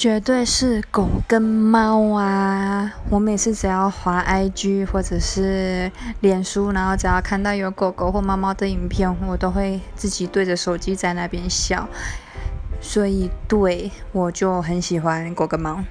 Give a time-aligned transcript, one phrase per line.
[0.00, 11.86] 绝对是狗跟猫啊我每次只要滑 ig 或者是脸书然后只要看到有狗狗或猫猫的影片我都会自己对着手机在那边笑。
[12.80, 15.84] 所以对我就很喜欢狗跟猫。